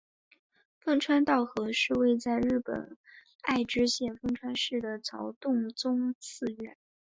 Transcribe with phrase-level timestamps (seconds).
[0.79, 2.97] 丰川稻荷是位在日本
[3.43, 6.75] 爱知县丰川市的曹洞宗寺院。